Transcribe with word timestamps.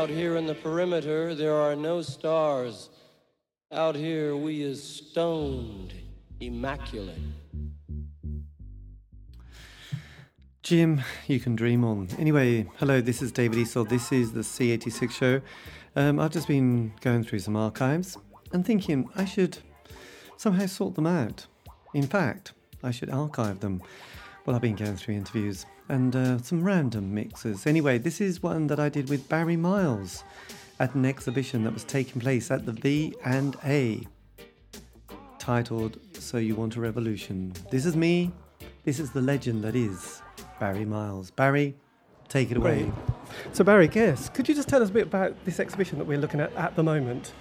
Out 0.00 0.08
here 0.08 0.36
in 0.36 0.46
the 0.46 0.54
perimeter, 0.54 1.34
there 1.34 1.54
are 1.54 1.76
no 1.76 2.00
stars. 2.00 2.88
Out 3.70 3.94
here, 3.94 4.34
we 4.34 4.62
is 4.62 4.82
stoned, 4.82 5.92
immaculate. 6.40 7.18
Jim, 10.62 11.02
you 11.26 11.38
can 11.38 11.54
dream 11.54 11.84
on. 11.84 12.08
Anyway, 12.18 12.66
hello, 12.78 13.02
this 13.02 13.20
is 13.20 13.30
David 13.30 13.58
Eastaugh. 13.58 13.86
This 13.90 14.10
is 14.10 14.32
the 14.32 14.40
C86 14.40 15.10
show. 15.10 15.42
Um, 15.94 16.18
I've 16.18 16.32
just 16.32 16.48
been 16.48 16.94
going 17.02 17.22
through 17.22 17.40
some 17.40 17.56
archives 17.56 18.16
and 18.54 18.64
thinking 18.64 19.06
I 19.16 19.26
should 19.26 19.58
somehow 20.38 20.64
sort 20.64 20.94
them 20.94 21.06
out. 21.06 21.46
In 21.92 22.06
fact, 22.06 22.54
I 22.82 22.90
should 22.90 23.10
archive 23.10 23.60
them. 23.60 23.82
Well, 24.46 24.56
I've 24.56 24.62
been 24.62 24.76
going 24.76 24.96
through 24.96 25.16
interviews 25.16 25.66
and 25.90 26.14
uh, 26.14 26.38
some 26.38 26.62
random 26.62 27.12
mixes. 27.14 27.66
Anyway, 27.66 27.98
this 27.98 28.20
is 28.20 28.42
one 28.42 28.68
that 28.68 28.78
I 28.78 28.88
did 28.88 29.08
with 29.08 29.28
Barry 29.28 29.56
Miles 29.56 30.24
at 30.78 30.94
an 30.94 31.04
exhibition 31.04 31.64
that 31.64 31.74
was 31.74 31.84
taking 31.84 32.20
place 32.20 32.50
at 32.50 32.64
the 32.64 32.72
V 32.72 33.14
and 33.24 33.56
A, 33.64 34.06
titled 35.38 35.98
"So 36.14 36.38
You 36.38 36.54
Want 36.54 36.76
a 36.76 36.80
Revolution." 36.80 37.52
This 37.70 37.84
is 37.84 37.96
me. 37.96 38.30
This 38.84 38.98
is 38.98 39.10
the 39.10 39.20
legend 39.20 39.62
that 39.64 39.76
is 39.76 40.22
Barry 40.58 40.84
Miles. 40.84 41.30
Barry, 41.30 41.74
take 42.28 42.50
it 42.50 42.56
away. 42.56 42.84
Great. 42.84 42.94
So, 43.52 43.62
Barry, 43.62 43.88
guess, 43.88 44.28
could 44.28 44.48
you 44.48 44.54
just 44.54 44.68
tell 44.68 44.82
us 44.82 44.88
a 44.88 44.92
bit 44.92 45.06
about 45.06 45.44
this 45.44 45.60
exhibition 45.60 45.98
that 45.98 46.06
we're 46.06 46.18
looking 46.18 46.40
at 46.40 46.52
at 46.54 46.76
the 46.76 46.82
moment? 46.82 47.32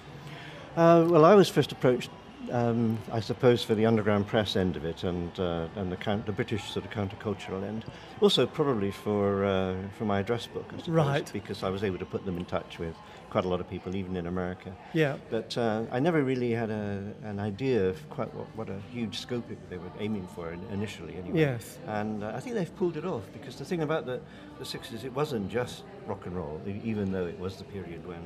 Uh, 0.76 1.06
well, 1.08 1.26
I 1.26 1.34
was 1.36 1.50
first 1.50 1.72
approached, 1.72 2.10
um, 2.52 2.98
I 3.12 3.20
suppose, 3.20 3.64
for 3.64 3.76
the 3.76 3.86
underground 3.86 4.28
press 4.28 4.56
end 4.56 4.76
of 4.76 4.86
it 4.86 5.04
and 5.04 5.38
uh, 5.40 5.68
and 5.76 5.92
the, 5.92 5.96
count, 5.98 6.26
the 6.26 6.32
British 6.32 6.70
sort 6.72 6.86
of 6.86 6.92
countercultural 6.92 7.64
end. 7.64 7.86
Also, 8.22 8.46
probably 8.46 8.92
for 8.92 9.46
uh, 9.46 9.76
for 9.98 10.06
my 10.06 10.20
address 10.20 10.48
book, 10.48 10.66
I 10.74 10.78
suppose, 10.78 10.90
Right. 10.90 11.30
because 11.34 11.64
I 11.64 11.70
was 11.70 11.84
able 11.84 11.98
to 12.00 12.06
put 12.06 12.26
them 12.26 12.38
in 12.38 12.46
touch 12.46 12.80
with 12.80 12.96
quite 13.30 13.46
a 13.46 13.48
lot 13.48 13.60
of 13.60 13.70
people, 13.70 13.96
even 13.96 14.16
in 14.16 14.28
America. 14.28 14.76
Yeah. 14.94 15.18
But 15.30 15.58
uh, 15.58 15.84
I 15.92 16.00
never 16.00 16.24
really 16.24 16.52
had 16.52 16.70
a, 16.70 17.14
an 17.24 17.40
idea 17.40 17.88
of 17.88 18.10
quite 18.10 18.34
what, 18.34 18.48
what 18.56 18.70
a 18.70 18.80
huge 18.92 19.20
scope 19.20 19.50
it, 19.52 19.58
they 19.70 19.78
were 19.78 19.92
aiming 20.00 20.28
for 20.28 20.52
initially, 20.72 21.16
anyway. 21.16 21.40
Yes. 21.40 21.78
And 21.88 22.24
uh, 22.24 22.34
I 22.36 22.40
think 22.40 22.56
they've 22.56 22.76
pulled 22.76 22.98
it 22.98 23.06
off 23.06 23.24
because 23.34 23.56
the 23.58 23.66
thing 23.66 23.82
about 23.82 24.06
the, 24.06 24.22
the 24.58 24.66
60s, 24.66 25.04
it 25.04 25.14
wasn't 25.14 25.50
just 25.50 25.84
rock 26.08 26.26
and 26.26 26.36
roll, 26.36 26.62
even 26.84 27.12
though 27.12 27.26
it 27.26 27.40
was 27.40 27.58
the 27.58 27.64
period 27.66 28.06
when 28.06 28.22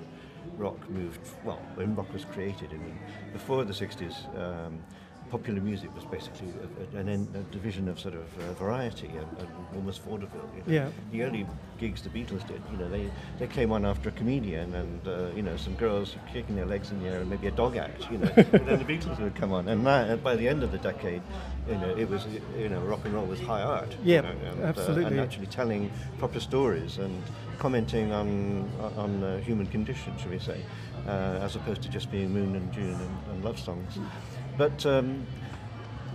rock 0.58 0.78
moved, 0.90 1.20
well, 1.44 1.62
when 1.76 1.96
rock 1.96 2.12
was 2.14 2.26
created. 2.26 2.70
I 2.72 2.78
mean, 2.78 3.00
before 3.32 3.64
the 3.64 3.74
60s, 3.74 4.16
um, 4.38 4.80
popular 5.34 5.62
music 5.62 5.90
was 5.96 6.06
basically 6.06 6.48
a, 6.94 6.98
an 7.00 7.10
en- 7.10 7.28
a 7.34 7.42
division 7.52 7.90
of 7.90 8.00
sort 8.00 8.14
of 8.14 8.28
uh, 8.38 8.54
variety 8.54 9.08
and, 9.08 9.28
and 9.40 9.48
almost 9.76 10.04
vaudeville. 10.04 10.48
You 10.56 10.62
know. 10.62 10.80
Yeah. 10.80 10.90
The 11.12 11.24
early 11.24 11.48
gigs 11.80 12.04
the 12.04 12.10
Beatles 12.10 12.48
did, 12.48 12.62
you 12.72 12.78
know, 12.78 12.88
they, 12.88 13.10
they 13.40 13.48
came 13.48 13.72
on 13.72 13.84
after 13.84 14.10
a 14.10 14.12
comedian 14.12 14.76
and, 14.76 15.08
uh, 15.08 15.30
you 15.36 15.42
know, 15.42 15.58
some 15.58 15.74
girls 15.74 16.16
kicking 16.32 16.56
their 16.56 16.68
legs 16.68 16.92
in 16.92 17.02
the 17.02 17.10
air 17.10 17.22
and 17.22 17.30
maybe 17.32 17.48
a 17.48 17.52
dog 17.64 17.78
act, 17.78 18.12
you 18.12 18.20
know, 18.20 18.32
and 18.38 18.68
then 18.68 18.78
the 18.78 18.86
Beatles 18.86 19.20
would 19.20 19.34
come 19.34 19.52
on. 19.52 19.68
And 19.70 19.84
now, 19.84 20.16
by 20.18 20.36
the 20.36 20.48
end 20.48 20.62
of 20.62 20.72
the 20.72 20.78
decade, 20.78 21.24
you 21.68 21.78
know, 21.80 21.96
it 21.98 22.08
was, 22.08 22.28
you 22.56 22.70
know, 22.70 22.82
rock 22.82 23.04
and 23.04 23.16
roll 23.16 23.26
was 23.26 23.40
high 23.40 23.64
art. 23.64 23.98
you 24.04 24.22
know, 24.22 24.52
and, 24.52 24.64
uh, 24.64 24.68
absolutely. 24.68 25.06
and 25.06 25.20
actually 25.20 25.48
telling 25.48 25.92
proper 26.20 26.40
stories 26.40 27.00
and 27.00 27.24
commenting 27.58 28.12
on, 28.12 28.70
on 28.98 29.20
the 29.20 29.40
human 29.42 29.66
condition, 29.66 30.14
shall 30.20 30.30
we 30.30 30.38
say, 30.38 30.62
uh, 31.08 31.40
as 31.42 31.56
opposed 31.56 31.82
to 31.82 31.90
just 31.90 32.12
being 32.12 32.32
Moon 32.32 32.56
and 32.56 32.72
June 32.72 32.94
and, 32.94 33.18
and 33.32 33.44
love 33.44 33.60
songs. 33.60 33.98
But 34.58 34.86
um, 34.86 35.26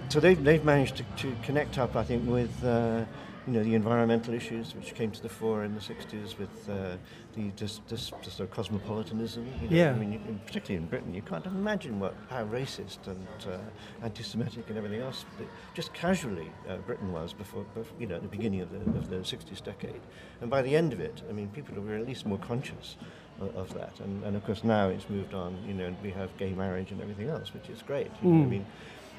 so 0.09 0.21
they've, 0.21 0.43
they've 0.43 0.65
managed 0.65 0.97
to, 0.97 1.03
to 1.19 1.37
connect 1.43 1.79
up, 1.79 1.97
I 1.97 2.05
think, 2.05 2.29
with 2.29 2.65
uh, 2.65 3.05
you 3.47 3.55
know 3.55 3.65
the 3.65 3.75
environmental 3.75 4.35
issues 4.35 4.75
which 4.75 4.95
came 4.95 5.11
to 5.11 5.23
the 5.23 5.29
fore 5.29 5.65
in 5.65 5.75
the 5.75 5.81
60s, 5.81 6.39
with 6.39 6.69
uh, 6.69 6.97
the 7.35 7.51
just, 7.57 7.87
just, 7.89 8.13
just 8.23 8.37
sort 8.37 8.49
of 8.49 8.55
cosmopolitanism. 8.55 9.47
You 9.63 9.69
know? 9.69 9.77
Yeah. 9.77 9.91
I 9.91 9.95
mean, 9.95 10.13
you, 10.13 10.21
particularly 10.47 10.83
in 10.83 10.89
Britain, 10.89 11.15
you 11.15 11.23
can't 11.23 11.47
imagine 11.47 11.99
what 11.99 12.15
how 12.31 12.45
racist 12.45 13.07
and 13.07 13.27
uh, 13.47 13.59
anti-Semitic 14.03 14.65
and 14.69 14.79
everything 14.79 15.01
else, 15.01 15.25
but 15.37 15.47
just 15.75 15.93
casually 15.95 16.51
uh, 16.69 16.77
Britain 16.79 17.13
was 17.13 17.33
before, 17.33 17.65
before, 17.75 17.99
you 17.99 18.07
know, 18.07 18.17
at 18.17 18.23
the 18.23 18.29
beginning 18.29 18.61
of 18.61 18.71
the, 18.71 18.99
of 18.99 19.11
the 19.11 19.17
60s 19.17 19.63
decade, 19.63 20.01
and 20.41 20.51
by 20.51 20.63
the 20.63 20.77
end 20.77 20.93
of 20.93 21.01
it, 21.01 21.23
I 21.29 21.33
mean, 21.33 21.49
people 21.49 21.81
were 21.83 21.95
at 21.95 22.07
least 22.07 22.27
more 22.27 22.39
conscious 22.39 22.97
of, 23.41 23.73
that, 23.75 24.01
and, 24.01 24.25
and 24.25 24.37
of 24.37 24.43
course 24.45 24.65
now 24.65 24.89
it's 24.89 25.09
moved 25.09 25.35
on. 25.35 25.63
You 25.65 25.75
know, 25.75 25.87
and 25.87 26.01
we 26.03 26.11
have 26.13 26.37
gay 26.37 26.53
marriage 26.53 26.91
and 26.93 27.01
everything 27.01 27.29
else, 27.29 27.55
which 27.55 27.69
is 27.69 27.83
great. 27.83 28.11
You 28.21 28.29
know, 28.29 28.43
I 28.43 28.47
Mm. 28.47 28.49
mean 28.49 28.67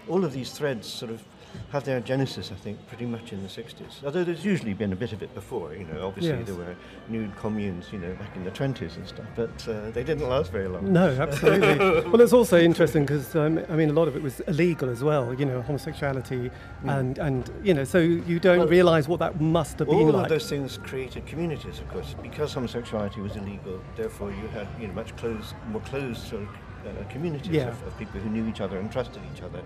all 0.09 0.25
of 0.25 0.33
these 0.33 0.51
threads 0.51 0.87
sort 0.87 1.11
of 1.11 1.23
have 1.71 1.83
their 1.83 1.99
genesis, 1.99 2.51
I 2.51 2.55
think, 2.55 2.77
pretty 2.87 3.07
much 3.07 3.33
in 3.33 3.41
the 3.41 3.49
60s. 3.49 4.03
Although 4.05 4.23
there's 4.23 4.45
usually 4.45 4.75
been 4.75 4.93
a 4.93 4.95
bit 4.95 5.13
of 5.13 5.23
it 5.23 5.33
before, 5.33 5.73
you 5.73 5.83
know, 5.85 6.05
obviously 6.05 6.37
Yes. 6.37 6.45
there 6.45 6.55
were 6.55 6.75
nude 7.07 7.35
communes, 7.37 7.87
you 7.91 7.97
know, 7.97 8.13
back 8.15 8.35
in 8.35 8.43
the 8.43 8.51
20s 8.51 8.95
and 8.97 9.07
stuff, 9.07 9.25
but 9.35 9.67
uh, 9.67 9.89
they 9.89 10.03
didn't 10.03 10.29
last 10.29 10.51
very 10.51 10.67
long. 10.67 10.93
No, 10.93 11.07
absolutely. 11.19 11.77
well, 12.11 12.21
it's 12.21 12.33
also 12.33 12.59
interesting 12.59 13.03
because 13.03 13.35
um, 13.35 13.65
I 13.67 13.75
mean, 13.75 13.89
a 13.89 13.93
lot 13.93 14.07
of 14.07 14.15
it 14.15 14.21
was 14.21 14.41
illegal 14.41 14.89
as 14.89 15.03
well. 15.03 15.33
You 15.33 15.45
know, 15.45 15.61
homosexuality, 15.63 16.51
and 16.83 17.17
and 17.17 17.51
you 17.63 17.73
know, 17.73 17.83
so 17.83 17.97
you 17.97 18.39
don't 18.39 18.59
Well, 18.59 18.67
realise 18.67 19.07
what 19.07 19.19
that 19.19 19.41
must 19.41 19.79
have 19.79 19.87
been 19.87 19.97
All 19.97 20.05
like. 20.11 20.23
of 20.25 20.29
those 20.29 20.47
things 20.47 20.77
created 20.77 21.25
communities, 21.25 21.79
of 21.79 21.87
course, 21.89 22.15
because 22.21 22.53
homosexuality 22.53 23.21
was 23.21 23.35
illegal. 23.35 23.81
Therefore, 23.97 24.29
you 24.29 24.47
had 24.49 24.67
you 24.79 24.87
know 24.87 24.93
much 24.93 25.15
closed, 25.17 25.55
more 25.71 25.81
closed 25.81 26.21
sort 26.27 26.43
of 26.43 26.49
uh, 26.49 27.03
communities 27.09 27.51
Yeah. 27.53 27.69
of, 27.69 27.81
of 27.87 27.97
people 27.97 28.19
who 28.19 28.29
knew 28.29 28.47
each 28.47 28.61
other 28.61 28.77
and 28.77 28.91
trusted 28.91 29.21
each 29.35 29.41
other. 29.41 29.61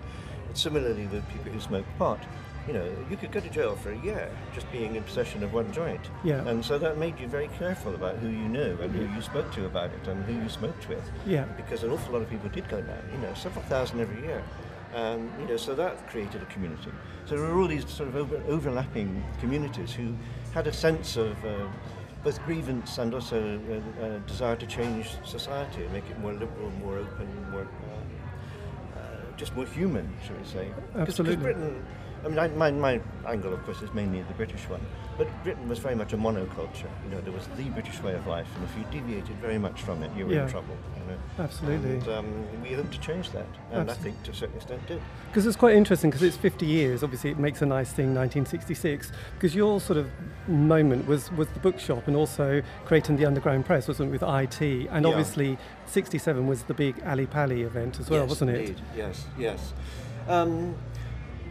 Similarly, 0.54 1.06
with 1.08 1.28
people 1.28 1.52
who 1.52 1.60
smoked 1.60 1.98
pot, 1.98 2.20
you 2.66 2.72
know, 2.72 2.90
you 3.10 3.16
could 3.16 3.30
go 3.30 3.40
to 3.40 3.50
jail 3.50 3.76
for 3.76 3.90
a 3.92 3.98
year 3.98 4.30
just 4.54 4.70
being 4.72 4.96
in 4.96 5.02
possession 5.02 5.42
of 5.42 5.52
one 5.52 5.70
joint. 5.72 6.00
Yeah. 6.22 6.46
And 6.48 6.64
so 6.64 6.78
that 6.78 6.96
made 6.96 7.18
you 7.20 7.28
very 7.28 7.48
careful 7.58 7.94
about 7.94 8.16
who 8.16 8.28
you 8.28 8.48
knew 8.48 8.78
and 8.80 8.90
who 8.94 9.14
you 9.14 9.20
spoke 9.20 9.52
to 9.54 9.66
about 9.66 9.90
it 9.90 10.08
and 10.08 10.24
who 10.24 10.32
you 10.32 10.48
smoked 10.48 10.88
with. 10.88 11.04
Yeah. 11.26 11.44
Because 11.56 11.82
an 11.82 11.90
awful 11.90 12.14
lot 12.14 12.22
of 12.22 12.30
people 12.30 12.48
did 12.48 12.68
go 12.68 12.80
down, 12.80 13.02
you 13.12 13.18
know, 13.18 13.34
several 13.34 13.64
thousand 13.66 14.00
every 14.00 14.22
year. 14.22 14.42
Um, 14.94 15.30
you 15.40 15.46
know, 15.46 15.56
so 15.56 15.74
that 15.74 16.08
created 16.08 16.40
a 16.40 16.46
community. 16.46 16.90
So 17.26 17.36
there 17.36 17.44
were 17.44 17.60
all 17.60 17.66
these 17.66 17.88
sort 17.90 18.08
of 18.08 18.16
over, 18.16 18.40
overlapping 18.46 19.24
communities 19.40 19.92
who 19.92 20.14
had 20.52 20.68
a 20.68 20.72
sense 20.72 21.16
of 21.16 21.44
uh, 21.44 21.66
both 22.22 22.42
grievance 22.44 22.96
and 22.98 23.12
also 23.12 23.60
a, 23.70 24.06
uh, 24.06 24.18
desire 24.20 24.56
to 24.56 24.66
change 24.66 25.10
society 25.24 25.82
and 25.82 25.92
make 25.92 26.08
it 26.08 26.18
more 26.20 26.32
liberal, 26.32 26.70
more 26.80 26.98
open, 26.98 27.50
more 27.50 27.62
uh, 27.62 27.64
uh, 27.64 27.83
just 29.36 29.54
more 29.54 29.66
human, 29.66 30.08
shall 30.26 30.36
we 30.36 30.44
say? 30.44 30.68
Absolutely. 30.96 31.36
Britain, 31.36 31.84
I 32.24 32.28
mean, 32.28 32.38
I, 32.38 32.48
my, 32.48 32.70
my 32.70 33.00
angle, 33.26 33.52
of 33.52 33.62
course, 33.64 33.82
is 33.82 33.92
mainly 33.92 34.22
the 34.22 34.32
British 34.34 34.62
one. 34.70 34.80
But 35.18 35.28
Britain 35.44 35.68
was 35.68 35.78
very 35.78 35.94
much 35.94 36.12
a 36.12 36.16
monoculture. 36.16 36.88
You 37.04 37.10
know, 37.10 37.20
there 37.20 37.32
was 37.32 37.46
the 37.56 37.64
British 37.70 38.02
way 38.02 38.14
of 38.14 38.26
life, 38.26 38.48
and 38.56 38.64
if 38.64 38.76
you 38.76 38.84
deviated 38.90 39.36
very 39.36 39.58
much 39.58 39.82
from 39.82 40.02
it, 40.02 40.10
you 40.16 40.26
were 40.26 40.32
Yeah. 40.32 40.44
in 40.44 40.50
trouble. 40.50 40.76
You 40.98 41.12
know? 41.12 41.18
Absolutely. 41.38 41.90
And 41.98 42.08
um, 42.08 42.62
we 42.62 42.72
hope 42.72 42.90
to 42.90 42.98
change 42.98 43.30
that, 43.32 43.46
and 43.70 43.90
I 43.90 43.94
think 43.94 44.20
to 44.24 44.30
a 44.30 44.34
certain 44.34 44.56
extent 44.56 44.84
did. 44.88 45.00
Because 45.28 45.46
it's 45.46 45.56
quite 45.56 45.76
interesting 45.76 46.10
because 46.10 46.22
it's 46.22 46.36
50 46.36 46.66
years. 46.66 47.04
Obviously, 47.04 47.30
it 47.30 47.38
makes 47.38 47.60
a 47.62 47.66
nice 47.66 47.92
thing, 47.92 48.06
1966. 48.14 49.12
Because 49.34 49.54
your 49.54 49.80
sort 49.80 49.98
of 49.98 50.08
moment 50.48 51.06
was 51.06 51.30
was 51.32 51.46
the 51.48 51.60
bookshop 51.60 52.08
and 52.08 52.16
also 52.16 52.62
creating 52.86 53.16
the 53.16 53.26
underground 53.26 53.66
press, 53.66 53.86
wasn't 53.86 54.08
it, 54.08 54.12
with 54.12 54.22
IT? 54.22 54.60
And 54.90 55.04
Yeah. 55.04 55.10
obviously, 55.10 55.58
67 55.86 56.46
was 56.46 56.62
the 56.64 56.74
big 56.74 57.00
Ali 57.06 57.26
Pali 57.26 57.62
event 57.62 58.00
as 58.00 58.08
well, 58.10 58.20
yes, 58.20 58.28
wasn't 58.30 58.50
it? 58.52 58.60
indeed. 58.60 58.80
Yes, 58.96 59.26
yes. 59.38 59.72
Um, 60.26 60.74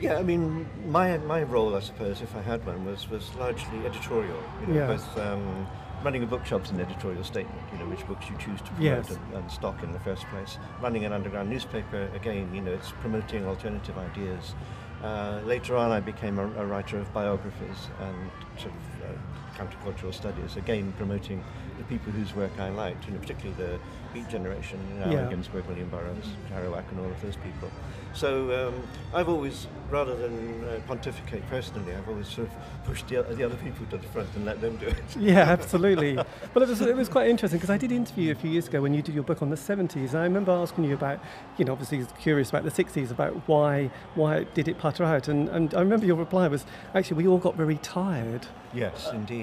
yeah, 0.02 0.18
I 0.18 0.24
mean, 0.24 0.68
my 0.88 1.18
my 1.20 1.44
role, 1.44 1.76
I 1.76 1.80
suppose, 1.80 2.22
if 2.22 2.36
I 2.36 2.42
had 2.42 2.66
one, 2.66 2.86
was 2.86 3.10
was 3.10 3.34
largely 3.36 3.86
editorial. 3.86 4.38
You 4.62 4.68
know, 4.68 4.80
Yeah. 4.80 4.88
both 4.88 5.18
um, 5.18 5.68
running 6.04 6.24
a 6.24 6.26
bookshop's 6.28 6.70
an 6.72 6.80
editorial 6.82 7.24
statement. 7.24 7.62
You 7.72 7.80
know, 7.80 7.86
which 7.90 8.06
books 8.08 8.30
you 8.30 8.36
choose 8.38 8.60
to 8.62 8.68
promote 8.72 8.84
Yes. 8.84 9.10
and, 9.12 9.34
and 9.36 9.52
stock 9.52 9.84
in 9.84 9.92
the 9.94 10.00
first 10.00 10.26
place. 10.28 10.58
Running 10.82 11.06
an 11.06 11.14
underground 11.14 11.50
newspaper, 11.50 12.10
again, 12.16 12.54
you 12.54 12.62
know, 12.62 12.72
it's 12.74 12.92
promoting 13.02 13.46
alternative 13.46 13.98
ideas. 13.98 14.56
Uh, 15.04 15.42
later 15.46 15.76
on, 15.76 15.92
I 15.92 16.00
became 16.00 16.40
a, 16.40 16.46
a 16.62 16.66
writer 16.66 16.98
of 16.98 17.12
biographies 17.14 17.90
and 18.00 18.32
sort 18.58 18.74
of 18.74 19.10
uh, 19.10 19.53
countercultural 19.58 20.14
studies, 20.14 20.56
again 20.58 20.94
promoting 20.98 21.44
the 21.78 21.84
people 21.86 22.12
whose 22.12 22.36
work 22.36 22.52
I 22.60 22.70
liked, 22.70 23.06
you 23.08 23.14
know, 23.14 23.20
particularly 23.20 23.62
the 23.62 23.80
Beat 24.14 24.30
generation, 24.30 24.80
you 24.94 25.00
know, 25.00 25.12
Yeah. 25.12 25.18
Allen 25.18 25.30
Ginsberg, 25.32 25.66
William 25.66 25.90
Burroughs, 25.90 26.28
Kerouac, 26.52 26.84
and 26.92 27.00
all 27.00 27.10
of 27.10 27.20
those 27.24 27.36
people. 27.38 27.72
So 28.14 28.68
um, 28.68 28.84
I've 29.12 29.28
always, 29.28 29.66
rather 29.90 30.16
than 30.16 30.64
uh, 30.66 30.80
pontificate 30.86 31.42
personally, 31.50 31.96
I've 31.96 32.08
always 32.08 32.28
sort 32.28 32.48
of 32.48 32.54
pushed 32.86 33.08
the, 33.08 33.24
the 33.24 33.44
other 33.44 33.56
people 33.56 33.88
to 33.88 33.98
the 33.98 34.08
front 34.10 34.30
and 34.36 34.46
let 34.46 34.62
them 34.62 34.78
do 34.78 34.86
it. 34.86 35.04
Yeah, 35.18 35.40
absolutely. 35.40 36.16
Well, 36.16 36.64
it 36.64 36.70
was, 36.70 36.80
it 36.82 36.96
was 36.96 37.10
quite 37.10 37.28
interesting 37.28 37.58
because 37.60 37.72
I 37.72 37.78
did 37.78 37.92
interview 37.92 38.26
you 38.26 38.32
a 38.34 38.36
few 38.36 38.52
years 38.52 38.68
ago 38.68 38.82
when 38.84 38.94
you 38.94 39.02
did 39.02 39.16
your 39.16 39.24
book 39.24 39.42
on 39.42 39.50
the 39.50 39.56
70s. 39.56 40.10
And 40.10 40.18
I 40.18 40.24
remember 40.26 40.52
asking 40.52 40.84
you 40.84 40.94
about, 40.94 41.20
you 41.58 41.66
know, 41.66 41.72
obviously 41.72 42.06
curious 42.20 42.50
about 42.52 42.64
the 42.66 42.72
60s, 42.72 43.10
about 43.10 43.34
why 43.48 43.90
why 44.14 44.44
did 44.54 44.68
it 44.68 44.78
putter 44.78 45.04
out. 45.04 45.28
And, 45.28 45.50
and 45.50 45.74
I 45.74 45.80
remember 45.80 46.06
your 46.06 46.18
reply 46.18 46.48
was, 46.48 46.68
actually, 46.94 47.18
we 47.18 47.28
all 47.28 47.40
got 47.40 47.56
very 47.56 47.78
tired. 47.78 48.46
Yes, 48.76 49.10
indeed. 49.12 49.43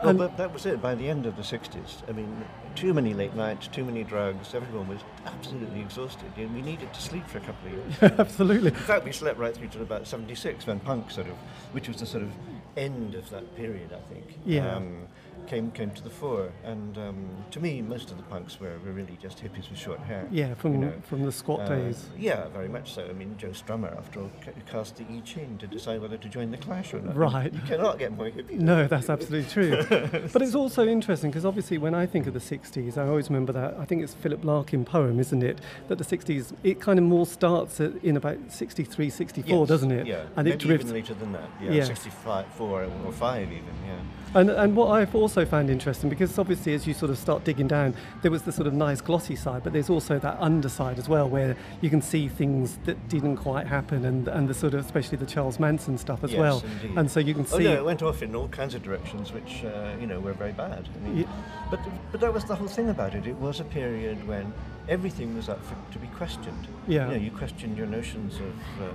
Well, 0.00 0.08
And- 0.10 0.18
but 0.18 0.36
that 0.38 0.52
was 0.52 0.64
it. 0.66 0.80
By 0.80 0.94
the 0.94 1.08
end 1.08 1.26
of 1.26 1.36
the 1.36 1.42
60s, 1.42 2.02
I 2.08 2.12
mean, 2.12 2.44
too 2.74 2.94
many 2.94 3.12
late 3.12 3.34
nights, 3.34 3.66
too 3.68 3.84
many 3.84 4.02
drugs, 4.02 4.54
everyone 4.54 4.88
was 4.88 5.00
absolutely 5.26 5.80
exhausted. 5.80 6.32
And 6.36 6.54
we 6.54 6.62
needed 6.62 6.92
to 6.94 7.02
sleep 7.02 7.26
for 7.26 7.38
a 7.38 7.42
couple 7.42 7.68
of 7.68 7.72
years. 7.74 8.02
absolutely. 8.18 8.68
In 8.70 8.74
fact, 8.76 9.04
we 9.04 9.12
slept 9.12 9.38
right 9.38 9.54
through 9.54 9.68
to 9.68 9.82
about 9.82 10.06
76 10.06 10.66
when 10.66 10.80
punk 10.80 11.10
sort 11.10 11.26
of, 11.26 11.34
which 11.72 11.86
was 11.88 11.98
the 11.98 12.06
sort 12.06 12.22
of 12.22 12.30
end 12.76 13.14
of 13.14 13.28
that 13.30 13.54
period, 13.56 13.90
I 13.92 14.12
think, 14.12 14.24
Yeah. 14.46 14.74
um, 14.76 15.06
came 15.50 15.70
came 15.72 15.90
to 15.90 16.02
the 16.02 16.10
fore. 16.10 16.48
And 16.64 16.96
um, 16.96 17.18
to 17.50 17.58
me, 17.60 17.82
most 17.82 18.10
of 18.12 18.16
the 18.16 18.22
punks 18.34 18.60
were, 18.60 18.76
were 18.84 18.92
really 18.92 19.18
just 19.20 19.42
hippies 19.42 19.68
with 19.68 19.78
short 19.78 19.98
hair. 20.00 20.26
Yeah, 20.30 20.54
from 20.54 20.72
you 20.74 20.78
know. 20.78 20.92
from 21.02 21.24
the 21.24 21.32
squat 21.32 21.60
Uh, 21.62 21.68
days. 21.74 22.06
Yeah, 22.16 22.46
very 22.48 22.68
much 22.68 22.94
so. 22.94 23.04
I 23.04 23.12
mean, 23.12 23.34
Joe 23.36 23.48
Strummer, 23.48 23.96
after 23.98 24.20
all, 24.20 24.30
ca- 24.44 24.52
cast 24.70 24.96
the 24.96 25.04
I 25.04 25.20
Ching 25.24 25.58
to 25.58 25.66
decide 25.66 26.00
whether 26.00 26.16
to 26.16 26.28
join 26.28 26.50
the 26.52 26.56
Clash 26.58 26.94
or 26.94 27.00
not. 27.00 27.16
Right. 27.16 27.52
You 27.52 27.60
cannot 27.66 27.98
get 27.98 28.12
more 28.16 28.30
hippie. 28.30 28.58
No, 28.72 28.86
that's 28.86 29.10
absolutely 29.10 29.50
true. 29.50 29.70
but 30.32 30.40
it's 30.42 30.54
also 30.54 30.86
interesting 30.86 31.30
because 31.30 31.44
obviously 31.44 31.78
when 31.78 31.94
I 31.94 32.06
think 32.06 32.26
of 32.28 32.34
the 32.34 32.40
60s, 32.52 32.96
I 32.96 33.08
always 33.08 33.28
remember 33.28 33.52
that, 33.52 33.74
I 33.78 33.84
think 33.84 34.02
it's 34.04 34.14
Philip 34.14 34.44
Larkin 34.44 34.84
poem, 34.84 35.18
isn't 35.18 35.42
it? 35.42 35.58
That 35.88 35.98
the 35.98 36.04
60s, 36.04 36.52
it 36.62 36.80
kind 36.80 36.98
of 36.98 37.04
more 37.04 37.26
starts 37.26 37.80
at, 37.80 37.92
in 38.04 38.16
about 38.16 38.38
63, 38.48 39.10
64, 39.10 39.58
Yes, 39.58 39.68
doesn't 39.68 39.90
it? 39.90 40.06
Yeah, 40.06 40.22
And 40.36 40.44
maybe 40.46 40.50
it 40.52 40.58
drifts. 40.60 40.84
even 40.86 40.94
later 40.94 41.14
than 41.14 41.32
that. 41.32 41.48
Yeah, 41.60 41.72
Yes. 41.72 41.86
65, 41.88 42.46
4 42.54 42.84
or 43.06 43.12
5 43.12 43.42
even, 43.42 43.64
yeah. 43.86 43.98
And, 44.32 44.48
and 44.50 44.76
what 44.76 44.88
I've 44.92 45.12
also 45.14 45.39
found 45.44 45.70
interesting, 45.70 46.08
because 46.10 46.38
obviously 46.38 46.74
as 46.74 46.86
you 46.86 46.94
sort 46.94 47.10
of 47.10 47.18
start 47.18 47.44
digging 47.44 47.68
down, 47.68 47.94
there 48.22 48.30
was 48.30 48.42
the 48.42 48.52
sort 48.52 48.66
of 48.66 48.74
nice 48.74 49.00
glossy 49.00 49.36
side, 49.36 49.62
but 49.62 49.72
there's 49.72 49.90
also 49.90 50.18
that 50.18 50.36
underside 50.40 50.98
as 50.98 51.08
well, 51.08 51.28
where 51.28 51.56
you 51.80 51.90
can 51.90 52.00
see 52.02 52.28
things 52.28 52.78
that 52.84 53.08
didn't 53.08 53.36
quite 53.36 53.66
happen, 53.66 54.04
and, 54.04 54.28
and 54.28 54.48
the 54.48 54.54
sort 54.54 54.74
of, 54.74 54.84
especially 54.84 55.18
the 55.18 55.26
Charles 55.26 55.58
Manson 55.58 55.98
stuff 55.98 56.22
as 56.24 56.30
Yes, 56.32 56.40
well. 56.40 56.62
indeed. 56.82 56.98
And 56.98 57.10
so 57.10 57.20
you 57.20 57.34
can 57.34 57.46
see. 57.46 57.66
Oh 57.66 57.74
no, 57.74 57.80
it 57.80 57.84
went 57.84 58.02
off 58.02 58.22
in 58.22 58.34
all 58.34 58.48
kinds 58.48 58.74
of 58.74 58.82
directions, 58.82 59.32
which 59.32 59.64
uh, 59.64 59.92
you 60.00 60.06
know 60.06 60.20
were 60.20 60.32
very 60.32 60.52
bad. 60.52 60.88
I 60.94 61.08
mean, 61.08 61.16
Ye- 61.18 61.28
but 61.70 61.80
but 62.12 62.20
that 62.20 62.32
was 62.32 62.44
the 62.44 62.54
whole 62.56 62.68
thing 62.68 62.88
about 62.88 63.14
it. 63.14 63.26
It 63.26 63.36
was 63.36 63.60
a 63.60 63.64
period 63.64 64.26
when 64.26 64.52
everything 64.88 65.36
was 65.36 65.48
up 65.48 65.64
for, 65.64 65.76
to 65.92 65.98
be 65.98 66.06
questioned. 66.08 66.66
Yeah. 66.88 67.06
You 67.08 67.14
know, 67.14 67.20
you 67.24 67.30
questioned 67.30 67.76
your 67.78 67.86
notions 67.86 68.36
of. 68.36 68.82
Uh, 68.82 68.92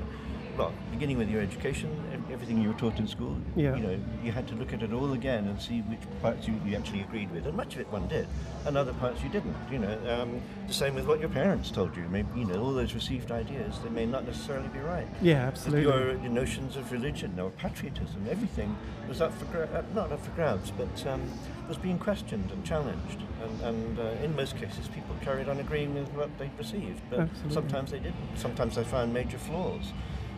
well, 0.58 0.74
beginning 0.92 1.18
with 1.18 1.30
your 1.30 1.42
education, 1.42 1.90
everything 2.32 2.62
you 2.62 2.70
were 2.70 2.80
taught 2.80 2.98
in 2.98 3.08
school, 3.08 3.38
Yeah. 3.56 3.76
you 3.76 3.84
know, 3.84 4.00
you 4.24 4.32
had 4.32 4.48
to 4.48 4.56
look 4.56 4.74
at 4.74 4.82
it 4.82 4.94
all 4.94 5.14
again 5.14 5.48
and 5.48 5.62
see 5.62 5.82
which 5.82 6.00
parts 6.22 6.48
you, 6.48 6.54
you 6.66 6.76
actually 6.76 7.02
agreed 7.02 7.30
with, 7.32 7.46
and 7.46 7.56
much 7.56 7.76
of 7.76 7.82
it 7.82 7.92
one 7.92 8.08
did, 8.08 8.28
and 8.66 8.78
other 8.78 8.94
parts 8.94 9.22
you 9.22 9.30
didn't. 9.30 9.56
You 9.72 9.80
know, 9.80 9.98
um, 10.22 10.42
the 10.68 10.74
same 10.74 10.96
with 10.96 11.06
what 11.08 11.20
your 11.20 11.30
parents 11.30 11.72
told 11.72 11.96
you. 11.96 12.04
Maybe 12.10 12.28
you 12.40 12.46
know 12.46 12.62
all 12.62 12.74
those 12.74 12.94
received 12.94 13.32
ideas; 13.32 13.80
they 13.84 13.90
may 13.90 14.06
not 14.06 14.26
necessarily 14.26 14.68
be 14.70 14.80
right. 14.80 15.08
yeah, 15.22 15.46
absolutely. 15.48 15.84
Your, 15.84 16.12
your 16.18 16.32
notions 16.32 16.78
of 16.78 16.92
religion 16.92 17.38
or 17.40 17.50
patriotism, 17.52 18.26
everything 18.30 18.76
was 19.08 19.22
up 19.22 19.34
for 19.34 19.46
gra- 19.46 19.70
uh, 19.74 19.84
not 19.94 20.12
up 20.12 20.24
for 20.24 20.32
grabs, 20.32 20.72
but 20.72 21.08
um, 21.08 21.22
was 21.68 21.78
being 21.78 22.00
questioned 22.00 22.50
and 22.52 22.64
challenged. 22.66 23.20
And, 23.44 23.62
and 23.62 24.00
uh, 24.00 24.04
in 24.24 24.36
most 24.36 24.58
cases, 24.58 24.88
people 24.88 25.16
carried 25.22 25.48
on 25.50 25.60
agreeing 25.60 25.94
with 25.94 26.10
what 26.14 26.36
they 26.40 26.48
perceived, 26.58 27.02
but 27.10 27.20
Absolutely. 27.20 27.54
sometimes 27.54 27.92
they 27.92 28.00
didn't. 28.00 28.16
Sometimes 28.36 28.76
they 28.76 28.84
found 28.84 29.14
major 29.14 29.38
flaws. 29.38 29.94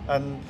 And 0.08 0.42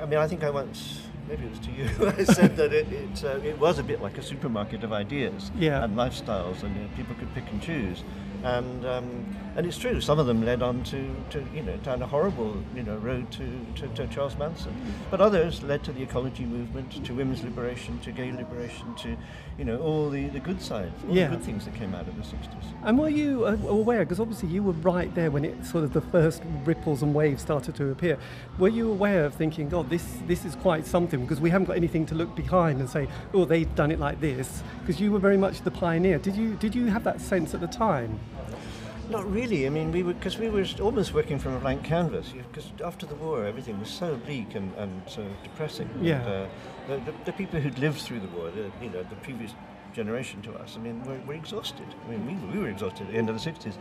I 0.00 0.06
mean, 0.06 0.18
I 0.18 0.26
think 0.26 0.42
I 0.44 0.50
once. 0.50 1.00
Maybe 1.28 1.44
it 1.46 1.50
was 1.50 1.58
to 1.60 1.70
you. 1.72 1.88
I 2.18 2.24
said 2.24 2.56
that 2.56 2.72
it 2.72 2.86
it, 2.92 3.24
uh, 3.24 3.38
it 3.42 3.58
was 3.58 3.78
a 3.78 3.82
bit 3.82 4.00
like 4.00 4.16
a 4.18 4.22
supermarket 4.22 4.84
of 4.84 4.92
ideas 4.92 5.50
Yeah. 5.56 5.82
and 5.84 5.96
lifestyles, 5.96 6.62
and 6.62 6.74
you 6.76 6.82
know, 6.82 6.88
people 6.96 7.14
could 7.16 7.32
pick 7.34 7.44
and 7.50 7.60
choose. 7.60 8.04
And 8.44 8.86
um, 8.86 9.36
and 9.56 9.66
it's 9.66 9.78
true. 9.78 10.00
Some 10.02 10.18
of 10.18 10.26
them 10.26 10.44
led 10.44 10.62
on 10.62 10.84
to, 10.84 11.16
to 11.30 11.44
you 11.54 11.62
know 11.62 11.76
down 11.78 12.02
a 12.02 12.06
horrible 12.06 12.62
you 12.74 12.82
know 12.82 12.96
road 12.96 13.30
to, 13.32 13.66
to, 13.76 13.88
to 13.94 14.06
Charles 14.08 14.36
Manson, 14.36 14.74
but 15.10 15.20
others 15.20 15.62
led 15.62 15.82
to 15.84 15.92
the 15.92 16.02
ecology 16.02 16.44
movement, 16.44 17.04
to 17.06 17.14
women's 17.14 17.42
liberation, 17.42 17.98
to 18.00 18.12
gay 18.12 18.30
liberation, 18.30 18.94
to 18.96 19.16
you 19.58 19.64
know 19.64 19.78
all 19.78 20.10
the, 20.10 20.28
the 20.28 20.40
good 20.40 20.60
side, 20.60 20.92
all 21.08 21.16
Yeah. 21.16 21.28
the 21.28 21.36
good 21.36 21.44
things 21.44 21.64
that 21.64 21.74
came 21.74 21.94
out 21.94 22.06
of 22.06 22.16
the 22.16 22.22
sixties. 22.24 22.64
And 22.84 22.98
were 22.98 23.08
you 23.08 23.46
uh, 23.46 23.56
aware, 23.66 24.00
because 24.00 24.20
obviously 24.20 24.50
you 24.50 24.62
were 24.62 24.72
right 24.72 25.12
there 25.14 25.30
when 25.30 25.44
it 25.44 25.64
sort 25.64 25.84
of 25.84 25.92
the 25.94 26.02
first 26.02 26.42
ripples 26.64 27.02
and 27.02 27.14
waves 27.14 27.40
started 27.42 27.74
to 27.76 27.90
appear. 27.90 28.18
Were 28.58 28.68
you 28.68 28.90
aware 28.90 29.24
of 29.24 29.34
thinking, 29.34 29.68
God, 29.70 29.88
this 29.88 30.18
this 30.26 30.44
is 30.44 30.54
quite 30.56 30.86
something 30.86 31.22
because 31.22 31.40
we 31.40 31.48
haven't 31.50 31.66
got 31.66 31.76
anything 31.76 32.04
to 32.06 32.14
look 32.14 32.36
behind 32.36 32.80
and 32.80 32.90
say, 32.90 33.08
oh, 33.32 33.46
they've 33.46 33.74
done 33.74 33.90
it 33.90 33.98
like 33.98 34.20
this? 34.20 34.62
Because 34.80 35.00
you 35.00 35.10
were 35.10 35.18
very 35.18 35.38
much 35.38 35.62
the 35.62 35.70
pioneer. 35.70 36.18
Did 36.18 36.36
you 36.36 36.54
did 36.56 36.74
you 36.74 36.86
have 36.86 37.04
that 37.04 37.20
sense 37.22 37.54
at 37.54 37.60
the 37.60 37.66
time? 37.66 38.20
Not 39.08 39.30
really. 39.30 39.66
I 39.66 39.70
mean, 39.70 39.92
we 39.92 40.02
were 40.02 40.14
because 40.14 40.38
we 40.38 40.48
were 40.48 40.64
almost 40.80 41.14
working 41.14 41.38
from 41.38 41.54
a 41.54 41.60
blank 41.60 41.84
canvas. 41.84 42.32
Because 42.32 42.70
after 42.84 43.06
the 43.06 43.14
war, 43.16 43.44
everything 43.44 43.78
was 43.78 43.88
so 43.88 44.16
bleak 44.16 44.54
and, 44.54 44.74
and 44.74 45.02
so 45.06 45.24
depressing. 45.42 45.88
Yeah. 46.00 46.20
And, 46.20 46.28
uh, 46.28 46.48
the, 46.88 47.12
the, 47.12 47.14
the 47.26 47.32
people 47.32 47.60
who'd 47.60 47.78
lived 47.78 48.00
through 48.00 48.20
the 48.20 48.28
war, 48.28 48.50
the, 48.50 48.70
you 48.82 48.90
know, 48.90 49.02
the 49.04 49.16
previous 49.16 49.52
generation 49.92 50.42
to 50.42 50.54
us, 50.54 50.76
I 50.76 50.80
mean, 50.80 51.02
were, 51.04 51.18
were 51.26 51.34
exhausted. 51.34 51.86
I 52.04 52.10
mean, 52.10 52.26
we, 52.26 52.52
we 52.52 52.58
were 52.62 52.68
exhausted 52.68 53.06
at 53.06 53.12
the 53.12 53.18
end 53.18 53.30
of 53.30 53.42
the 53.42 53.50
60s. 53.50 53.74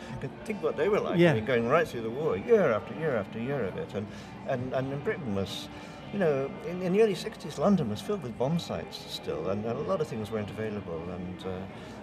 Think 0.45 0.63
what 0.63 0.77
they 0.77 0.89
were 0.89 1.00
like. 1.00 1.19
Yeah. 1.19 1.31
I 1.31 1.36
mean, 1.36 1.45
going 1.45 1.68
right 1.68 1.88
through 1.88 2.01
the 2.01 2.10
war, 2.10 2.38
year 2.38 2.71
after 2.71 2.94
year 2.95 3.16
after 3.16 3.39
year 3.39 3.66
of 3.66 3.78
it. 3.78 3.94
And, 3.94 4.07
and, 4.48 4.74
and 4.74 4.94
in 4.94 5.00
Britain 5.00 5.36
was, 5.36 5.68
you 6.13 6.19
know, 6.19 6.50
in, 6.68 6.81
in 6.81 6.94
the 6.94 7.02
early 7.02 7.13
60s, 7.16 7.57
London 7.57 7.90
was 7.90 8.02
filled 8.02 8.24
with 8.24 8.38
bomb 8.38 8.60
sites 8.60 9.04
still, 9.10 9.50
and, 9.50 9.66
and 9.66 9.78
a 9.78 9.81
lot 9.81 10.02
of 10.02 10.07
things 10.07 10.31
weren't 10.31 10.50
available. 10.50 11.02
And, 11.12 11.46
uh, 11.46 11.50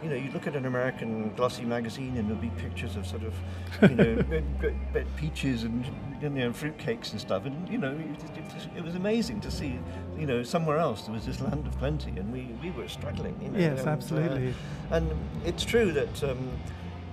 you 0.03 0.11
know, 0.11 0.17
you 0.17 0.31
look 0.33 0.47
at 0.47 0.55
an 0.55 0.67
American 0.67 1.35
glossy 1.35 1.65
magazine 1.65 2.17
and 2.17 2.29
there'll 2.29 2.43
be 2.43 2.51
pictures 2.51 2.97
of 2.97 3.07
sort 3.07 3.23
of, 3.23 3.35
you 3.83 3.97
know, 3.97 5.05
peaches 5.17 5.63
and, 5.63 5.87
you 6.21 6.29
know, 6.29 6.51
fruitcakes 6.51 7.13
and 7.13 7.21
stuff. 7.21 7.47
And, 7.47 7.69
you 7.69 7.79
know, 7.79 7.93
it, 7.93 8.77
it, 8.77 8.85
was- 8.85 8.95
amazing 8.95 9.41
to 9.41 9.51
see, 9.51 9.79
you 10.19 10.27
know, 10.27 10.43
somewhere 10.43 10.77
else 10.79 11.03
there 11.03 11.15
was 11.15 11.25
this 11.25 11.41
land 11.41 11.67
of 11.67 11.77
plenty 11.79 12.11
and 12.11 12.31
we, 12.33 12.49
we 12.63 12.71
were 12.71 12.87
struggling, 12.89 13.37
you 13.43 13.49
know. 13.49 13.59
Yes, 13.59 13.81
and, 13.81 13.89
uh, 13.89 13.93
absolutely. 13.93 14.55
and 14.91 15.11
it's 15.45 15.65
true 15.65 15.91
that 15.93 16.23
um, 16.23 16.51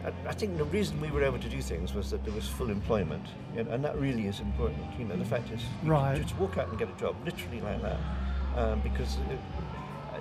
I, 0.06 0.30
I 0.30 0.34
think 0.34 0.58
the 0.58 0.64
reason 0.66 1.00
we 1.02 1.12
were 1.12 1.24
able 1.24 1.40
to 1.40 1.50
do 1.50 1.62
things 1.62 1.94
was 1.94 2.10
that 2.12 2.24
there 2.24 2.34
was 2.34 2.48
full 2.48 2.70
employment, 2.70 3.26
and, 3.58 3.68
and 3.68 3.84
that 3.84 3.98
really 4.00 4.28
is 4.28 4.40
important. 4.40 4.80
You 4.98 5.06
know, 5.06 5.16
the 5.18 5.26
fact 5.26 5.52
is, 5.52 5.62
you 5.84 5.92
Right. 5.92 6.22
just 6.22 6.38
walk 6.38 6.58
out 6.58 6.70
and 6.70 6.78
get 6.78 6.90
a 6.90 7.00
job, 7.00 7.16
literally 7.26 7.62
like 7.62 7.82
that, 7.82 7.98
um, 8.56 8.80
because. 8.82 9.18
It, 9.30 9.40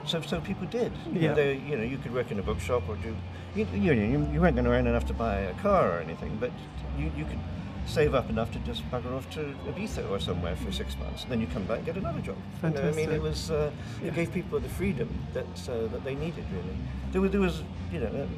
so, 0.04 0.20
so 0.22 0.40
people 0.40 0.66
did. 0.68 0.92
You 1.12 1.20
Yeah. 1.20 1.28
know, 1.28 1.34
they, 1.34 1.56
you 1.58 1.76
know, 1.76 1.82
you 1.82 1.98
could 1.98 2.14
work 2.14 2.30
in 2.30 2.38
a 2.38 2.42
bookshop 2.42 2.88
or 2.88 2.96
do. 2.96 3.14
You, 3.54 3.66
you, 3.74 3.92
you, 3.92 4.28
you 4.32 4.40
weren't 4.40 4.54
going 4.54 4.64
to 4.64 4.70
earn 4.70 4.86
enough 4.86 5.06
to 5.06 5.12
buy 5.14 5.36
a 5.40 5.54
car 5.54 5.90
or 5.92 6.00
anything, 6.00 6.36
but 6.40 6.50
you, 6.98 7.10
you 7.16 7.24
could 7.24 7.38
save 7.86 8.14
up 8.14 8.28
enough 8.30 8.50
to 8.52 8.58
just 8.60 8.88
bugger 8.90 9.12
off 9.16 9.28
to 9.30 9.54
Ibiza 9.66 10.08
or 10.10 10.18
somewhere 10.20 10.54
for 10.56 10.70
six 10.70 10.96
months, 10.98 11.22
and 11.24 11.32
then 11.32 11.40
you 11.40 11.46
come 11.48 11.64
back 11.64 11.78
and 11.78 11.86
get 11.86 11.96
another 11.96 12.20
job. 12.20 12.36
You 12.62 12.70
know, 12.70 12.88
I 12.88 12.92
mean, 12.92 13.10
it 13.10 13.20
was 13.20 13.50
uh, 13.50 13.70
Yeah. 14.02 14.08
it 14.08 14.14
gave 14.14 14.32
people 14.32 14.60
the 14.60 14.68
freedom 14.68 15.08
that 15.34 15.46
uh, 15.68 15.88
that 15.88 16.04
they 16.04 16.14
needed 16.14 16.44
really. 16.52 16.76
There 17.12 17.20
was, 17.20 17.30
there 17.32 17.40
was 17.40 17.62
you 17.92 18.00
know. 18.00 18.08
Um, 18.08 18.28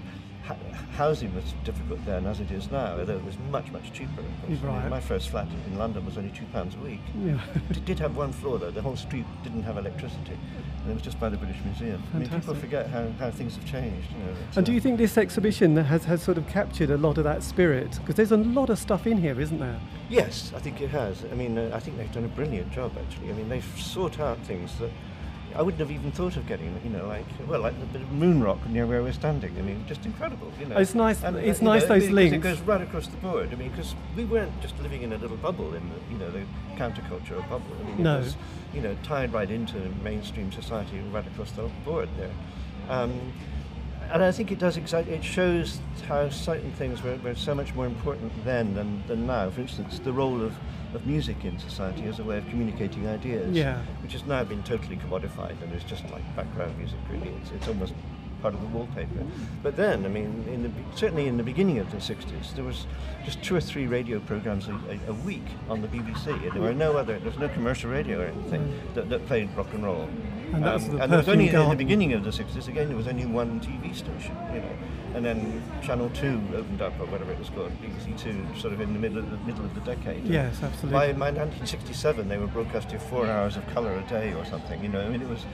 Housing 0.97 1.35
was 1.35 1.55
difficult 1.65 2.05
then, 2.05 2.27
as 2.27 2.41
it 2.41 2.51
is 2.51 2.71
now, 2.71 2.99
although 2.99 3.17
it 3.17 3.25
was 3.25 3.37
much, 3.51 3.71
much 3.73 3.93
cheaper. 3.93 4.21
of 4.21 4.27
course. 4.47 4.47
I 4.47 4.49
mean, 4.49 4.63
Right. 4.65 4.91
my 4.91 5.01
first 5.01 5.31
flat 5.31 5.47
in 5.67 5.79
London 5.79 6.05
was 6.05 6.19
only 6.19 6.31
two 6.31 6.45
pounds 6.53 6.75
a 6.75 6.79
week. 6.79 7.01
Yeah. 7.25 7.39
It 7.71 7.85
did 7.85 7.99
have 8.01 8.17
one 8.17 8.33
floor 8.33 8.59
though. 8.59 8.71
The 8.71 8.83
whole 8.83 8.97
street 8.97 9.25
didn't 9.43 9.63
have 9.63 9.79
electricity, 9.79 10.37
and 10.83 10.91
it 10.91 10.95
was 10.95 11.03
just 11.03 11.19
by 11.21 11.29
the 11.29 11.37
British 11.37 11.63
Museum. 11.65 12.03
I 12.15 12.19
mean, 12.19 12.29
people 12.29 12.55
forget 12.55 12.89
how, 12.89 13.07
how 13.19 13.31
things 13.31 13.55
have 13.57 13.65
changed. 13.65 14.11
You 14.13 14.19
know, 14.19 14.35
And 14.57 14.67
do 14.67 14.73
uh, 14.73 14.75
you 14.75 14.81
think 14.81 14.99
this 14.99 15.17
exhibition 15.17 15.77
has, 15.77 16.05
has 16.05 16.23
sort 16.23 16.37
of 16.39 16.47
captured 16.49 16.91
a 16.91 16.97
lot 16.99 17.17
of 17.19 17.25
that 17.25 17.43
spirit? 17.43 17.99
Because 18.01 18.17
there's 18.17 18.33
a 18.33 18.37
lot 18.37 18.71
of 18.71 18.79
stuff 18.79 19.07
in 19.07 19.17
here, 19.19 19.41
isn't 19.41 19.59
there? 19.61 19.81
Yes, 20.09 20.53
I 20.55 20.59
think 20.59 20.81
it 20.81 20.91
has. 20.91 21.25
I 21.31 21.35
mean, 21.35 21.57
uh, 21.57 21.71
I 21.73 21.81
think 21.81 21.97
they've 21.97 22.13
done 22.13 22.25
a 22.25 22.29
brilliant 22.29 22.71
job 22.73 22.93
actually. 22.99 23.31
I 23.31 23.35
mean, 23.35 23.49
they've 23.49 23.65
sought 23.79 24.19
out 24.19 24.39
things 24.45 24.77
that 24.79 24.91
I 25.55 25.63
wouldn't 25.63 25.81
have 25.81 25.91
even 25.91 26.13
thought 26.13 26.37
of 26.37 26.47
getting. 26.47 26.79
You 26.85 26.91
know, 26.91 27.07
like 27.07 27.25
well, 27.49 27.61
like 27.61 27.79
the 27.81 27.87
bit 27.87 28.03
of 28.03 28.13
moon 28.13 28.43
rock 28.43 28.59
near 28.69 28.87
where 28.87 29.03
we're 29.03 29.13
standing. 29.13 29.57
I 29.59 29.63
mean, 29.63 29.85
just 29.87 30.05
incredible. 30.07 30.53
You 30.61 30.67
know, 30.67 30.77
It's 30.79 30.95
nice- 30.95 31.23
And, 31.25 31.37
it's 31.37 31.61
you 31.61 31.67
nice 31.67 31.83
know, 31.83 31.89
those 31.89 32.03
because 32.05 32.15
links. 32.15 32.35
It 32.37 32.41
goes 32.41 32.61
right 32.61 32.81
across 32.81 33.07
the 33.09 33.17
board. 33.19 33.51
I 33.53 33.57
mean, 33.57 33.71
because 33.71 33.95
we 34.17 34.25
weren't 34.25 34.61
just 34.61 34.79
living 34.81 35.03
in 35.03 35.13
a 35.13 35.19
little 35.19 35.37
bubble 35.37 35.75
in 35.75 35.83
the, 35.91 36.13
you 36.13 36.19
know 36.19 36.31
the 36.31 36.43
counterculture 36.77 37.39
bubble. 37.49 37.65
I 37.81 37.85
mean, 37.89 38.03
No. 38.03 38.17
it 38.19 38.25
was 38.25 38.37
you 38.75 38.81
know 38.81 38.97
tied 39.03 39.33
right 39.33 39.51
into 39.51 39.77
mainstream 40.05 40.53
society 40.53 41.01
right 41.13 41.27
across 41.27 41.51
the 41.53 41.63
board 41.85 42.09
there. 42.17 42.31
Um, 42.89 43.33
and 44.13 44.25
I 44.25 44.33
think 44.33 44.51
it 44.51 44.59
does 44.59 44.77
exactly. 44.77 45.15
It 45.15 45.23
shows 45.25 45.79
how 46.09 46.29
certain 46.31 46.73
things 46.73 47.01
were, 47.03 47.17
were 47.23 47.37
so 47.37 47.55
much 47.55 47.75
more 47.77 47.87
important 47.87 48.33
then 48.45 48.75
than, 48.75 49.05
than 49.07 49.25
now. 49.27 49.51
For 49.51 49.61
instance, 49.61 50.01
the 50.01 50.13
role 50.13 50.43
of, 50.43 50.53
of 50.95 51.07
music 51.07 51.45
in 51.45 51.59
society 51.59 52.05
as 52.07 52.19
a 52.19 52.25
way 52.25 52.39
of 52.39 52.49
communicating 52.49 53.07
ideas, 53.07 53.55
Yeah. 53.57 53.81
which 54.03 54.13
has 54.13 54.25
now 54.27 54.43
been 54.45 54.63
totally 54.63 54.97
commodified 54.97 55.61
and 55.63 55.73
is 55.73 55.85
just 55.85 56.03
like 56.11 56.23
background 56.37 56.77
music. 56.79 56.99
Really, 57.11 57.29
it's, 57.43 57.51
it's 57.53 57.69
almost 57.69 57.95
part 58.41 58.55
of 58.55 58.61
the 58.61 58.67
wallpaper. 58.69 59.25
But 59.63 59.77
then, 59.77 60.05
I 60.05 60.09
mean, 60.09 60.45
in 60.49 60.63
the, 60.63 60.71
certainly 60.97 61.27
in 61.27 61.37
the 61.37 61.43
beginning 61.43 61.79
of 61.79 61.91
the 61.91 61.99
60s, 61.99 62.55
there 62.55 62.65
was 62.65 62.87
just 63.25 63.43
two 63.43 63.55
or 63.55 63.61
three 63.61 63.87
radio 63.87 64.21
programs 64.21 64.69
a, 64.69 64.73
a, 64.73 65.11
a 65.11 65.15
week 65.15 65.47
on 65.69 65.83
the 65.83 65.89
BBC. 65.89 66.29
And 66.29 66.53
there 66.53 66.63
were 66.63 66.75
no 66.75 66.97
other. 66.97 67.19
There 67.19 67.31
was 67.31 67.39
no 67.39 67.49
commercial 67.49 67.91
radio 67.91 68.21
or 68.21 68.27
anything 68.27 68.63
mm. 68.63 68.95
that, 68.95 69.09
that 69.09 69.27
played 69.27 69.55
rock 69.57 69.73
and 69.73 69.85
roll. 69.85 70.09
And 70.53 70.65
was 70.65 70.89
um, 70.89 70.97
the 70.97 71.03
and 71.03 71.13
there 71.13 71.19
was 71.19 71.29
only 71.29 71.47
Perfume 71.47 71.63
in 71.63 71.71
the 71.71 71.77
beginning 71.77 72.13
of 72.13 72.25
the 72.25 72.31
60s, 72.31 72.69
again, 72.69 72.89
there 72.89 72.97
was 72.97 73.07
only 73.07 73.27
one 73.27 73.61
TV 73.61 73.95
station, 73.95 74.37
you 74.53 74.61
know. 74.61 74.77
And 75.15 75.25
then 75.25 75.63
Channel 75.83 76.11
2 76.11 76.43
opened 76.55 76.83
up, 76.83 76.99
or 77.01 77.07
whatever 77.07 77.33
it 77.33 77.39
was 77.39 77.51
called, 77.51 77.73
BBC 77.83 78.19
2, 78.19 78.61
sort 78.61 78.73
of 78.73 78.81
in 78.81 78.93
the 78.93 78.99
middle 78.99 79.19
of 79.19 79.31
the, 79.31 79.37
middle 79.39 79.65
of 79.65 79.75
the 79.75 79.81
decade. 79.81 80.25
Yes, 80.25 80.63
absolutely. 80.63 80.91
by 80.91 81.07
1967, 81.13 82.29
they 82.29 82.39
were 82.39 82.47
broadcasting 82.47 82.99
four 82.99 83.27
hours 83.27 83.57
of 83.57 83.67
colour 83.69 83.93
a 83.97 84.03
day 84.09 84.33
or 84.35 84.45
something, 84.45 84.83
you 84.83 84.89
know. 84.89 85.01
I 85.01 85.09
mean, 85.09 85.23
it 85.23 85.29
was, 85.29 85.45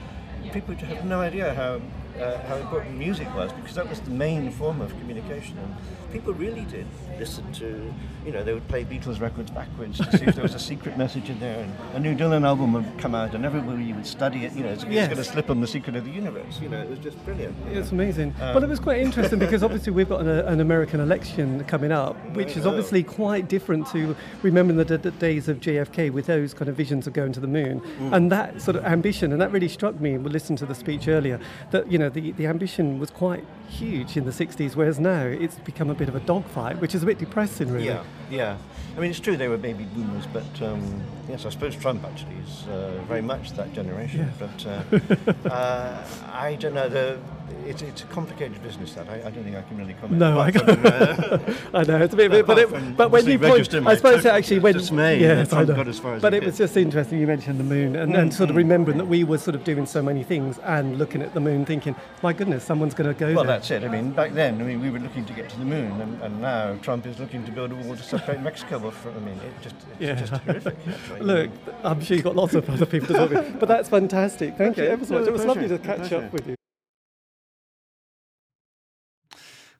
people 0.51 0.75
have 0.75 1.05
no 1.05 1.21
idea 1.21 1.53
how 1.53 1.81
uh, 2.19 2.39
how 2.47 2.55
important 2.55 2.97
music 2.97 3.27
was 3.35 3.51
because 3.53 3.75
that 3.75 3.87
was 3.89 3.99
the 4.01 4.11
main 4.11 4.51
form 4.51 4.81
of 4.81 4.89
communication. 4.99 5.57
And 5.57 5.75
people 6.11 6.33
really 6.33 6.61
did 6.65 6.85
listen 7.19 7.51
to, 7.53 7.93
you 8.25 8.31
know, 8.31 8.43
they 8.43 8.53
would 8.53 8.67
play 8.67 8.83
Beatles 8.85 9.19
records 9.19 9.51
backwards 9.51 9.97
to 9.97 10.17
see 10.17 10.25
if 10.25 10.35
there 10.35 10.43
was 10.43 10.53
a 10.55 10.59
secret 10.59 10.97
message 10.97 11.29
in 11.29 11.39
there. 11.39 11.59
And 11.63 11.73
a 11.95 11.99
new 11.99 12.15
Dylan 12.15 12.45
album 12.45 12.73
would 12.73 12.97
come 12.97 13.15
out, 13.15 13.33
and 13.33 13.43
everybody 13.45 13.91
would 13.93 14.05
study 14.05 14.45
it. 14.45 14.53
You 14.53 14.63
know, 14.63 14.69
it's, 14.69 14.83
Yes. 14.85 15.07
going 15.07 15.17
to 15.17 15.23
slip 15.23 15.49
on 15.49 15.59
the 15.61 15.67
secret 15.67 15.95
of 15.95 16.05
the 16.05 16.11
universe. 16.11 16.59
You 16.61 16.69
know, 16.69 16.79
it 16.81 16.89
was 16.89 16.99
just 16.99 17.23
brilliant. 17.25 17.55
It's 17.71 17.91
amazing. 17.91 18.33
Um, 18.41 18.53
well, 18.55 18.63
it 18.63 18.69
was 18.69 18.79
quite 18.79 18.99
interesting 19.01 19.39
because 19.39 19.63
obviously 19.63 19.91
we've 19.93 20.09
got 20.09 20.21
an, 20.21 20.27
an 20.29 20.59
American 20.59 20.99
election 20.99 21.63
coming 21.65 21.91
up, 21.91 22.15
which 22.35 22.55
is 22.57 22.65
obviously 22.65 23.03
quite 23.03 23.47
different 23.49 23.87
to 23.87 24.15
remembering 24.43 24.77
the, 24.77 24.85
d- 24.85 25.09
d- 25.09 25.15
days 25.19 25.47
of 25.49 25.59
JFK 25.59 26.11
with 26.11 26.25
those 26.27 26.53
kind 26.53 26.69
of 26.69 26.75
visions 26.75 27.07
of 27.07 27.13
going 27.13 27.31
to 27.33 27.39
the 27.39 27.47
moon 27.47 27.81
Mm. 27.97 28.13
and 28.13 28.31
that 28.31 28.61
sort 28.61 28.75
of 28.75 28.85
ambition. 28.85 29.31
And 29.31 29.41
that 29.41 29.51
really 29.51 29.67
struck 29.67 29.99
me. 29.99 30.17
We 30.17 30.29
listened 30.29 30.57
to 30.59 30.65
the 30.65 30.75
speech 30.75 31.07
earlier 31.07 31.39
that 31.71 31.91
you 31.91 31.97
know 31.97 32.06
the, 32.09 32.31
the 32.33 32.47
ambition 32.47 32.99
was 32.99 33.09
quite 33.09 33.43
huge 33.69 34.17
in 34.17 34.25
the 34.25 34.31
60s, 34.31 34.75
whereas 34.75 34.99
now 34.99 35.23
it's 35.23 35.55
become 35.59 35.89
a 35.89 35.93
bit 35.93 36.09
of 36.09 36.15
a 36.15 36.19
dogfight, 36.21 36.79
which 36.79 36.95
is 36.95 37.03
a 37.03 37.05
bit 37.05 37.17
depressing, 37.17 37.71
really. 37.71 37.85
Yeah, 37.85 38.03
yeah. 38.29 38.57
I 38.95 38.99
mean, 38.99 39.11
it's 39.11 39.19
true 39.19 39.37
they 39.37 39.47
were 39.47 39.57
baby 39.57 39.85
boomers, 39.85 40.25
but 40.27 40.61
um, 40.61 41.01
yes, 41.29 41.45
I 41.45 41.49
suppose 41.49 41.75
Trump 41.75 42.03
actually 42.05 42.35
is 42.45 42.67
uh, 42.67 43.01
very 43.07 43.21
much 43.21 43.51
that 43.53 43.73
generation. 43.73 44.31
But 44.39 44.65
uh, 44.65 45.49
uh, 45.49 46.03
I 46.31 46.55
don't 46.55 46.73
know. 46.73 46.89
The, 46.89 47.19
it's, 47.65 47.81
it's 47.81 48.03
a 48.03 48.05
complicated 48.07 48.61
business. 48.61 48.93
That 48.93 49.07
I, 49.09 49.15
I 49.27 49.31
don't 49.31 49.43
think 49.43 49.55
I 49.55 49.61
can 49.61 49.77
really 49.77 49.93
comment. 49.95 50.19
No, 50.19 50.39
I 50.39 50.51
from, 50.51 50.69
uh, 50.85 51.53
I 51.79 51.83
know 51.83 52.01
it's 52.01 52.13
a 52.13 52.17
bit, 52.17 52.45
but, 52.45 52.59
it, 52.59 52.97
but 52.97 53.11
when 53.11 53.25
you 53.25 53.39
point, 53.39 53.73
I 53.73 53.95
suppose 53.95 54.25
it 54.25 54.29
actually 54.29 54.59
when 54.59 54.73
dismay 54.73 55.19
yes, 55.19 55.53
I 55.53 55.63
know. 55.63 55.75
got 55.75 55.87
as 55.87 55.99
far 55.99 56.15
as 56.15 56.21
but 56.21 56.33
it 56.33 56.43
was 56.43 56.57
just 56.57 56.75
interesting 56.77 57.19
you 57.19 57.27
mentioned 57.27 57.59
the 57.59 57.63
moon 57.63 57.95
and, 57.95 58.15
and 58.15 58.33
sort 58.33 58.49
of 58.49 58.55
remembering 58.55 58.97
that 58.97 59.07
we 59.07 59.23
were 59.23 59.37
sort 59.37 59.55
of 59.55 59.63
doing 59.63 59.85
so 59.85 60.01
many 60.01 60.23
things 60.23 60.59
and 60.59 60.97
looking 60.97 61.21
at 61.21 61.33
the 61.33 61.39
moon, 61.39 61.65
thinking, 61.65 61.95
my 62.21 62.33
goodness, 62.33 62.63
someone's 62.63 62.93
going 62.93 63.13
to 63.13 63.17
go 63.19 63.33
Well, 63.33 63.43
there. 63.43 63.57
that's 63.57 63.71
it. 63.71 63.83
I 63.83 63.87
mean, 63.87 64.11
back 64.11 64.33
then, 64.33 64.59
I 64.61 64.63
mean, 64.63 64.81
we 64.81 64.89
were 64.89 64.99
looking 64.99 65.25
to 65.25 65.33
get 65.33 65.49
to 65.49 65.59
the 65.59 65.65
moon, 65.65 65.99
and, 66.01 66.21
and 66.21 66.41
now 66.41 66.75
Trump 66.81 67.05
is 67.05 67.19
looking 67.19 67.45
to 67.45 67.51
build 67.51 67.71
a 67.71 67.75
wall 67.75 67.95
to 67.95 68.03
separate 68.03 68.41
Mexico. 68.41 68.91
From, 68.91 69.15
I 69.15 69.19
mean, 69.19 69.37
it 69.39 69.61
just, 69.61 69.75
it's 69.75 69.99
Yeah. 69.99 70.15
just 70.15 70.31
horrific. 70.43 70.75
actually. 70.87 71.16
Look, 71.21 71.49
I'm 71.83 72.01
sure 72.01 72.15
you've 72.15 72.23
got 72.23 72.35
lots 72.35 72.53
of 72.53 72.69
other 72.69 72.85
people 72.85 73.07
to 73.07 73.13
talk 73.13 73.29
to, 73.29 73.55
but 73.59 73.67
that's 73.67 73.89
fantastic. 73.89 74.57
Thank 74.57 74.77
you 74.77 74.83
ever 74.85 75.05
so 75.05 75.13
No, 75.15 75.19
much. 75.19 75.27
It 75.27 75.31
was 75.31 75.43
pleasure. 75.45 75.61
lovely 75.61 75.77
to 75.77 75.83
catch 75.83 76.11
up 76.13 76.31
with 76.33 76.47
you. 76.47 76.55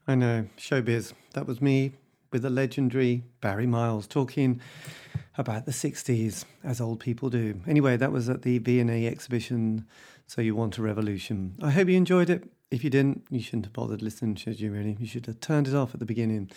I 0.07 0.15
know, 0.15 0.47
showbiz. 0.57 1.13
That 1.33 1.45
was 1.47 1.61
me 1.61 1.91
with 2.31 2.41
the 2.41 2.49
legendary 2.49 3.23
Barry 3.41 3.67
Miles 3.67 4.07
talking 4.07 4.61
about 5.37 5.65
the 5.65 5.71
60s, 5.71 6.45
as 6.63 6.81
old 6.81 6.99
people 6.99 7.29
do. 7.29 7.59
Anyway, 7.67 7.97
that 7.97 8.11
was 8.11 8.29
at 8.29 8.41
the 8.41 8.57
V&A 8.59 9.05
exhibition, 9.07 9.85
So 10.25 10.41
You 10.41 10.55
Want 10.55 10.77
a 10.77 10.81
Revolution. 10.81 11.55
I 11.61 11.71
hope 11.71 11.87
you 11.89 11.95
enjoyed 11.97 12.29
it. 12.29 12.49
If 12.71 12.83
you 12.83 12.89
didn't, 12.89 13.25
you 13.29 13.39
shouldn't 13.41 13.65
have 13.65 13.73
bothered 13.73 14.01
listening, 14.01 14.35
should 14.35 14.59
you 14.59 14.71
really? 14.71 14.97
You 14.99 15.07
should 15.07 15.25
have 15.27 15.39
turned 15.39 15.67
it 15.67 15.75
off 15.75 15.93
at 15.93 15.99
the 15.99 16.05
beginning. 16.05 16.49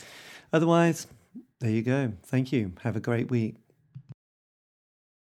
Otherwise, 0.52 1.06
there 1.60 1.70
you 1.70 1.82
go. 1.82 2.12
Thank 2.24 2.52
you. 2.52 2.72
Have 2.82 2.96
a 2.96 3.00
great 3.00 3.30
week. 3.30 3.56